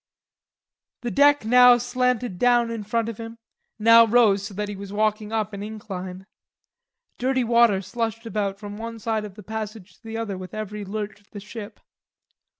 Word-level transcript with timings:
The 1.01 1.11
deck 1.11 1.45
now 1.45 1.77
slanted 1.77 2.39
down 2.39 2.71
in 2.71 2.83
front 2.83 3.07
of 3.07 3.19
him, 3.19 3.37
now 3.77 4.03
rose 4.03 4.41
so 4.47 4.55
that 4.55 4.67
he 4.67 4.75
was 4.75 4.91
walking 4.91 5.31
up 5.31 5.53
an 5.53 5.61
incline. 5.61 6.25
Dirty 7.19 7.43
water 7.43 7.83
slushed 7.83 8.25
about 8.25 8.57
from 8.59 8.77
one 8.77 8.97
side 8.97 9.25
of 9.25 9.35
the 9.35 9.43
passage 9.43 9.97
to 9.97 10.03
the 10.03 10.17
other 10.17 10.39
with 10.39 10.55
every 10.55 10.83
lurch 10.83 11.21
of 11.21 11.29
the 11.29 11.39
ship. 11.39 11.79